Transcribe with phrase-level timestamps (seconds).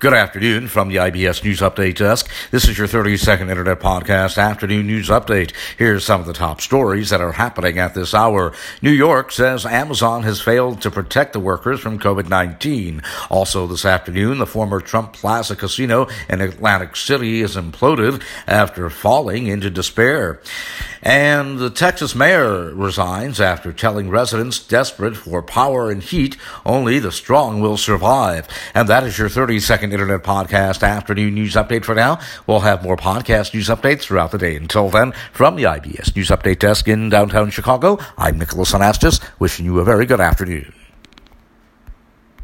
[0.00, 2.30] Good afternoon from the IBS News Update Desk.
[2.52, 5.52] This is your 30 second Internet Podcast Afternoon News Update.
[5.76, 8.52] Here's some of the top stories that are happening at this hour.
[8.80, 13.02] New York says Amazon has failed to protect the workers from COVID 19.
[13.28, 19.48] Also, this afternoon, the former Trump Plaza Casino in Atlantic City is imploded after falling
[19.48, 20.40] into despair.
[21.02, 26.36] And the Texas mayor resigns after telling residents desperate for power and heat,
[26.66, 28.48] only the strong will survive.
[28.74, 32.18] And that is your 30 second Internet Podcast afternoon news update for now.
[32.46, 34.56] We'll have more podcast news updates throughout the day.
[34.56, 39.64] Until then, from the IBS News Update Desk in downtown Chicago, I'm Nicholas Anastas, wishing
[39.64, 40.77] you a very good afternoon.